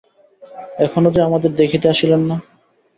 [0.79, 2.35] এখনও যে আমাদের দেখিতে আসিলেন না?